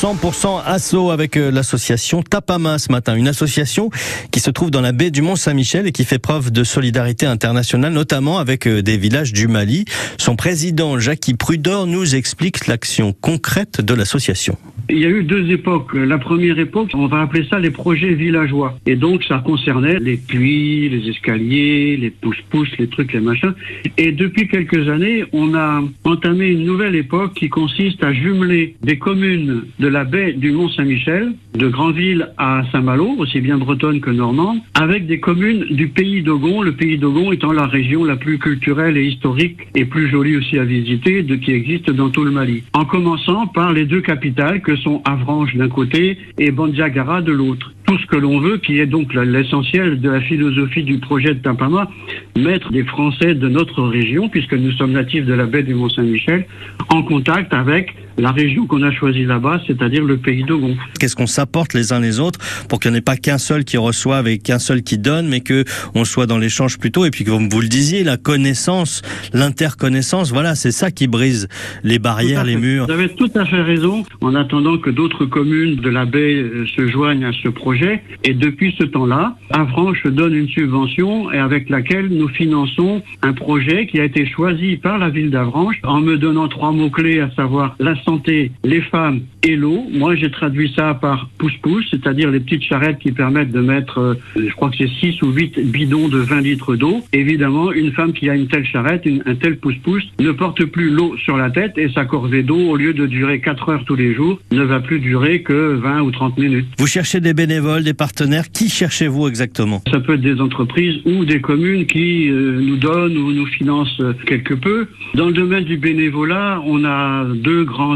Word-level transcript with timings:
100% 0.00 0.62
assaut 0.64 1.10
avec 1.10 1.36
euh, 1.36 1.50
l'association 1.50 2.22
Tapama 2.22 2.78
ce 2.78 2.90
matin, 2.90 3.16
une 3.16 3.28
association 3.28 3.90
qui 4.30 4.40
se 4.40 4.50
trouve 4.50 4.70
dans 4.70 4.80
la 4.80 4.92
baie 4.92 5.10
du 5.10 5.20
Mont-Saint-Michel 5.20 5.86
et 5.86 5.92
qui 5.92 6.06
fait 6.06 6.18
preuve 6.18 6.50
de 6.50 6.64
solidarité 6.64 7.26
internationale, 7.26 7.92
notamment 7.92 8.38
avec 8.38 8.66
euh, 8.66 8.80
des 8.80 8.96
villages 8.96 9.34
du 9.34 9.46
Mali. 9.46 9.84
Son 10.16 10.36
président 10.36 10.98
Jackie 10.98 11.34
Prudor 11.34 11.86
nous 11.86 12.14
explique 12.14 12.66
l'action 12.66 13.12
concrète 13.12 13.82
de 13.82 13.92
l'association. 13.92 14.56
Il 14.88 14.98
y 14.98 15.04
a 15.04 15.08
eu 15.08 15.22
deux 15.22 15.50
époques. 15.50 15.94
La 15.94 16.18
première 16.18 16.58
époque, 16.58 16.90
on 16.94 17.06
va 17.06 17.20
appeler 17.20 17.46
ça 17.48 17.58
les 17.60 17.70
projets 17.70 18.14
villageois. 18.14 18.76
Et 18.86 18.96
donc, 18.96 19.22
ça 19.22 19.38
concernait 19.44 20.00
les 20.00 20.16
puits, 20.16 20.88
les 20.88 21.08
escaliers, 21.10 21.96
les 21.96 22.10
pousse-pousse, 22.10 22.70
les 22.78 22.88
trucs, 22.88 23.12
les 23.12 23.20
machins. 23.20 23.52
Et 23.98 24.10
depuis 24.10 24.48
quelques 24.48 24.88
années, 24.88 25.24
on 25.32 25.54
a 25.54 25.82
entamé 26.04 26.48
une 26.48 26.64
nouvelle 26.64 26.96
époque 26.96 27.34
qui 27.34 27.48
consiste 27.48 28.02
à 28.02 28.12
jumeler 28.12 28.74
des 28.82 28.98
communes 28.98 29.62
de 29.78 29.89
la 29.90 30.04
baie 30.04 30.32
du 30.32 30.52
Mont-Saint-Michel, 30.52 31.32
de 31.54 31.68
Grandville 31.68 32.28
à 32.38 32.62
Saint-Malo, 32.70 33.16
aussi 33.18 33.40
bien 33.40 33.58
bretonne 33.58 34.00
que 34.00 34.10
normande, 34.10 34.58
avec 34.74 35.06
des 35.06 35.20
communes 35.20 35.64
du 35.70 35.88
pays 35.88 36.22
d'Ogon, 36.22 36.62
le 36.62 36.72
pays 36.72 36.96
d'Ogon 36.96 37.32
étant 37.32 37.52
la 37.52 37.66
région 37.66 38.04
la 38.04 38.16
plus 38.16 38.38
culturelle 38.38 38.96
et 38.96 39.04
historique 39.04 39.58
et 39.74 39.84
plus 39.84 40.08
jolie 40.08 40.36
aussi 40.36 40.58
à 40.58 40.64
visiter 40.64 41.22
de 41.22 41.34
qui 41.34 41.52
existe 41.52 41.90
dans 41.90 42.10
tout 42.10 42.24
le 42.24 42.30
Mali. 42.30 42.62
En 42.72 42.84
commençant 42.84 43.46
par 43.48 43.72
les 43.72 43.84
deux 43.84 44.00
capitales 44.00 44.60
que 44.62 44.76
sont 44.76 45.02
Avranches 45.04 45.56
d'un 45.56 45.68
côté 45.68 46.18
et 46.38 46.50
Bandiagara 46.50 47.20
de 47.20 47.32
l'autre. 47.32 47.72
Tout 47.86 47.98
ce 47.98 48.06
que 48.06 48.16
l'on 48.16 48.38
veut, 48.38 48.58
qui 48.58 48.78
est 48.78 48.86
donc 48.86 49.12
l'essentiel 49.14 50.00
de 50.00 50.08
la 50.08 50.20
philosophie 50.20 50.84
du 50.84 50.98
projet 50.98 51.34
de 51.34 51.40
Tampama, 51.40 51.90
mettre 52.38 52.70
des 52.70 52.84
Français 52.84 53.34
de 53.34 53.48
notre 53.48 53.82
région, 53.82 54.28
puisque 54.28 54.54
nous 54.54 54.70
sommes 54.72 54.92
natifs 54.92 55.26
de 55.26 55.34
la 55.34 55.46
baie 55.46 55.64
du 55.64 55.74
Mont-Saint-Michel, 55.74 56.46
en 56.88 57.02
contact 57.02 57.52
avec 57.52 57.96
la 58.18 58.32
région 58.32 58.66
qu'on 58.66 58.82
a 58.82 58.92
choisie 58.92 59.24
là-bas, 59.24 59.60
c'est-à-dire 59.66 60.04
le 60.04 60.16
pays 60.16 60.44
d'Ogon. 60.44 60.76
Qu'est-ce 60.98 61.16
qu'on 61.16 61.26
s'apporte 61.26 61.74
les 61.74 61.92
uns 61.92 62.00
les 62.00 62.20
autres 62.20 62.40
pour 62.68 62.80
qu'il 62.80 62.90
n'y 62.90 62.96
en 62.96 62.98
ait 62.98 63.02
pas 63.02 63.16
qu'un 63.16 63.38
seul 63.38 63.64
qui 63.64 63.76
reçoive 63.76 64.28
et 64.28 64.38
qu'un 64.38 64.58
seul 64.58 64.82
qui 64.82 64.98
donne, 64.98 65.28
mais 65.28 65.40
que 65.40 65.64
on 65.94 66.04
soit 66.04 66.26
dans 66.26 66.38
l'échange 66.38 66.78
plutôt 66.78 67.04
et 67.04 67.10
puis 67.10 67.24
comme 67.24 67.48
vous 67.48 67.60
le 67.60 67.68
disiez, 67.68 68.04
la 68.04 68.16
connaissance, 68.16 69.02
l'interconnaissance, 69.32 70.32
voilà, 70.32 70.54
c'est 70.54 70.72
ça 70.72 70.90
qui 70.90 71.06
brise 71.06 71.48
les 71.82 71.98
barrières, 71.98 72.44
les 72.44 72.56
murs. 72.56 72.86
Vous 72.86 72.92
avez 72.92 73.08
tout 73.14 73.30
à 73.34 73.44
fait 73.44 73.62
raison. 73.62 74.04
En 74.20 74.34
attendant 74.34 74.78
que 74.78 74.90
d'autres 74.90 75.24
communes 75.24 75.76
de 75.76 75.88
la 75.88 76.04
baie 76.04 76.34
euh, 76.34 76.66
se 76.76 76.86
joignent 76.88 77.24
à 77.24 77.32
ce 77.42 77.48
projet, 77.48 78.02
et 78.24 78.34
depuis 78.34 78.74
ce 78.78 78.84
temps-là, 78.84 79.36
Avranches 79.50 80.06
donne 80.06 80.34
une 80.34 80.48
subvention 80.48 81.32
et 81.32 81.38
avec 81.38 81.68
laquelle 81.70 82.08
nous 82.08 82.28
finançons 82.28 83.02
un 83.22 83.32
projet 83.32 83.86
qui 83.86 84.00
a 84.00 84.04
été 84.04 84.26
choisi 84.26 84.76
par 84.76 84.98
la 84.98 85.08
ville 85.08 85.30
d'Avranches 85.30 85.80
en 85.84 86.00
me 86.00 86.16
donnant 86.16 86.48
trois 86.48 86.72
mots 86.72 86.90
clés, 86.90 87.20
à 87.20 87.30
savoir 87.34 87.76
la 87.78 87.94
santé, 88.04 88.52
les 88.64 88.80
femmes 88.80 89.20
et 89.42 89.56
l'eau. 89.56 89.86
Moi, 89.92 90.16
j'ai 90.16 90.30
traduit 90.30 90.72
ça 90.76 90.94
par 90.94 91.28
pousse-pousse, 91.38 91.86
c'est-à-dire 91.90 92.30
les 92.30 92.40
petites 92.40 92.62
charrettes 92.62 92.98
qui 92.98 93.12
permettent 93.12 93.52
de 93.52 93.60
mettre, 93.60 93.98
euh, 93.98 94.14
je 94.36 94.52
crois 94.54 94.70
que 94.70 94.76
c'est 94.76 94.88
6 94.88 95.22
ou 95.22 95.32
8 95.32 95.60
bidons 95.70 96.08
de 96.08 96.18
20 96.18 96.40
litres 96.40 96.76
d'eau. 96.76 97.02
Évidemment, 97.12 97.72
une 97.72 97.92
femme 97.92 98.12
qui 98.12 98.28
a 98.28 98.34
une 98.34 98.48
telle 98.48 98.66
charrette, 98.66 99.06
un 99.26 99.34
tel 99.34 99.56
pousse-pousse, 99.58 100.04
ne 100.18 100.32
porte 100.32 100.64
plus 100.64 100.90
l'eau 100.90 101.16
sur 101.16 101.36
la 101.36 101.50
tête 101.50 101.78
et 101.78 101.88
sa 101.90 102.04
corvée 102.04 102.42
d'eau, 102.42 102.58
au 102.58 102.76
lieu 102.76 102.92
de 102.92 103.06
durer 103.06 103.40
4 103.40 103.68
heures 103.68 103.84
tous 103.84 103.96
les 103.96 104.14
jours, 104.14 104.38
ne 104.50 104.62
va 104.62 104.80
plus 104.80 105.00
durer 105.00 105.42
que 105.42 105.74
20 105.74 106.00
ou 106.02 106.10
30 106.10 106.38
minutes. 106.38 106.66
Vous 106.78 106.86
cherchez 106.86 107.20
des 107.20 107.34
bénévoles, 107.34 107.84
des 107.84 107.94
partenaires. 107.94 108.50
Qui 108.50 108.68
cherchez-vous 108.68 109.28
exactement? 109.28 109.82
Ça 109.90 110.00
peut 110.00 110.14
être 110.14 110.20
des 110.20 110.40
entreprises 110.40 111.00
ou 111.04 111.24
des 111.24 111.40
communes 111.40 111.86
qui 111.86 112.28
euh, 112.28 112.60
nous 112.60 112.76
donnent 112.76 113.16
ou 113.16 113.32
nous 113.32 113.46
financent 113.46 114.02
quelque 114.26 114.54
peu. 114.54 114.88
Dans 115.14 115.26
le 115.26 115.32
domaine 115.32 115.64
du 115.64 115.76
bénévolat, 115.76 116.62
on 116.66 116.84
a 116.84 117.24
deux 117.24 117.64
grands 117.64 117.89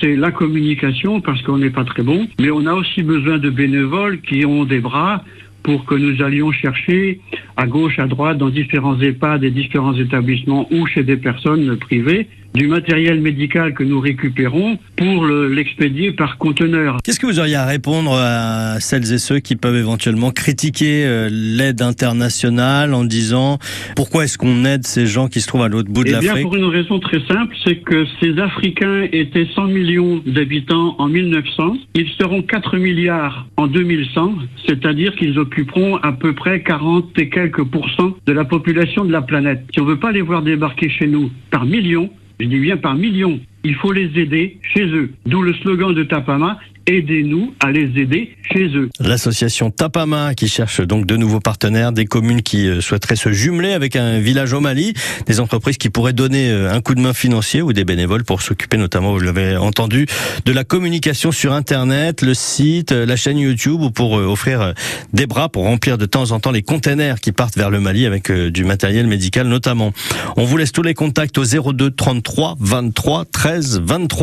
C'est 0.00 0.16
la 0.16 0.30
communication 0.30 1.20
parce 1.20 1.40
qu'on 1.42 1.58
n'est 1.58 1.70
pas 1.70 1.84
très 1.84 2.02
bon, 2.02 2.26
mais 2.40 2.50
on 2.50 2.66
a 2.66 2.74
aussi 2.74 3.02
besoin 3.02 3.38
de 3.38 3.50
bénévoles 3.50 4.20
qui 4.20 4.44
ont 4.44 4.64
des 4.64 4.80
bras 4.80 5.22
pour 5.62 5.84
que 5.84 5.94
nous 5.94 6.22
allions 6.22 6.50
chercher 6.50 7.20
à 7.56 7.66
gauche, 7.66 7.98
à 7.98 8.06
droite, 8.06 8.38
dans 8.38 8.48
différents 8.48 8.98
EHPAD 8.98 9.44
et 9.44 9.50
différents 9.50 9.94
établissements 9.94 10.66
ou 10.72 10.86
chez 10.86 11.04
des 11.04 11.16
personnes 11.16 11.76
privées, 11.76 12.26
du 12.54 12.66
matériel 12.66 13.20
médical 13.20 13.74
que 13.74 13.84
nous 13.84 14.00
récupérons 14.00 14.78
pour 14.96 15.26
l'expédier 15.26 16.12
par 16.12 16.38
conteneur. 16.38 16.98
Qu'est-ce 17.04 17.20
que 17.20 17.26
vous 17.26 17.38
auriez 17.38 17.54
à 17.54 17.66
répondre 17.66 18.12
à 18.14 18.80
celles 18.80 19.12
et 19.12 19.18
ceux 19.18 19.38
qui 19.38 19.56
peuvent 19.56 19.76
éventuellement 19.76 20.30
critiquer 20.30 21.04
euh, 21.06 21.28
l'aide 21.30 21.82
internationale 21.82 22.94
en 22.94 23.04
disant 23.04 23.58
pourquoi 23.96 24.24
est-ce 24.24 24.38
qu'on 24.38 24.64
aide 24.64 24.86
ces 24.86 25.06
gens 25.06 25.28
qui 25.28 25.40
se 25.40 25.46
trouvent 25.46 25.62
à 25.62 25.68
l'autre 25.68 25.90
bout 25.90 26.04
de 26.04 26.10
l'Afrique 26.10 26.30
Eh 26.30 26.34
bien, 26.34 26.42
pour 26.42 26.56
une 26.56 26.64
raison 26.64 26.98
très 26.98 27.20
simple, 27.26 27.54
c'est 27.64 27.76
que 27.76 28.06
ces 28.20 28.38
Africains 28.38 29.06
étaient 29.12 29.46
100 29.54 29.64
millions 29.68 30.22
d'habitants 30.26 30.96
en 30.98 31.08
1900. 31.08 31.76
Ils 31.94 32.08
seront 32.18 32.42
4 32.42 32.76
milliards 32.76 33.46
en 33.56 33.66
2100, 33.66 34.34
c'est-à-dire 34.66 35.14
qu'ils 35.16 35.38
occuperont 35.38 35.96
à 35.96 36.12
peu 36.12 36.34
près 36.34 36.62
40 36.62 37.18
et 37.18 37.28
quelques 37.28 37.64
pourcents 37.64 38.14
de 38.26 38.32
la 38.32 38.44
population 38.44 39.04
de 39.04 39.12
la 39.12 39.22
planète. 39.22 39.62
Si 39.74 39.80
on 39.80 39.84
veut 39.84 39.98
pas 39.98 40.12
les 40.12 40.22
voir 40.22 40.42
débarquer 40.42 40.88
chez 40.88 41.06
nous 41.06 41.30
par 41.50 41.64
millions, 41.64 42.10
je 42.40 42.46
dis 42.46 42.58
bien 42.58 42.76
par 42.76 42.94
millions, 42.94 43.40
il 43.64 43.74
faut 43.74 43.92
les 43.92 44.18
aider 44.18 44.58
chez 44.74 44.86
eux. 44.86 45.10
D'où 45.26 45.42
le 45.42 45.54
slogan 45.54 45.92
de 45.94 46.04
Tapama, 46.04 46.58
aidez-nous 46.88 47.54
à 47.60 47.70
les 47.70 48.00
aider 48.00 48.34
chez 48.50 48.66
eux. 48.74 48.88
L'association 48.98 49.70
Tapama 49.70 50.34
qui 50.34 50.48
cherche 50.48 50.80
donc 50.80 51.06
de 51.06 51.16
nouveaux 51.16 51.40
partenaires, 51.40 51.92
des 51.92 52.06
communes 52.06 52.42
qui 52.42 52.66
euh, 52.66 52.80
souhaiteraient 52.80 53.16
se 53.16 53.30
jumeler 53.30 53.72
avec 53.72 53.94
un 53.94 54.18
village 54.18 54.54
au 54.54 54.60
Mali, 54.60 54.94
des 55.26 55.38
entreprises 55.38 55.76
qui 55.76 55.90
pourraient 55.90 56.14
donner 56.14 56.50
euh, 56.50 56.72
un 56.72 56.80
coup 56.80 56.94
de 56.94 57.00
main 57.00 57.12
financier 57.12 57.60
ou 57.60 57.74
des 57.74 57.84
bénévoles 57.84 58.24
pour 58.24 58.40
s'occuper 58.40 58.78
notamment, 58.78 59.12
vous 59.12 59.20
l'avez 59.20 59.56
entendu, 59.56 60.06
de 60.46 60.52
la 60.52 60.64
communication 60.64 61.30
sur 61.30 61.52
Internet, 61.52 62.22
le 62.22 62.32
site, 62.32 62.92
euh, 62.92 63.04
la 63.04 63.16
chaîne 63.16 63.38
YouTube 63.38 63.82
ou 63.82 63.90
pour 63.90 64.12
offrir 64.12 64.72
des 65.12 65.26
bras 65.26 65.50
pour 65.50 65.64
remplir 65.64 65.98
de 65.98 66.06
temps 66.06 66.30
en 66.30 66.40
temps 66.40 66.50
les 66.50 66.62
containers 66.62 67.20
qui 67.20 67.32
partent 67.32 67.56
vers 67.56 67.70
le 67.70 67.80
Mali 67.80 68.06
avec 68.06 68.32
du 68.32 68.64
matériel 68.64 69.06
médical 69.06 69.46
notamment. 69.46 69.92
On 70.36 70.44
vous 70.44 70.56
laisse 70.56 70.72
tous 70.72 70.82
les 70.82 70.94
contacts 70.94 71.36
au 71.38 71.44
02 71.44 71.90
33 71.90 72.56
23 72.58 73.24
13 73.26 73.80
23. 73.84 74.18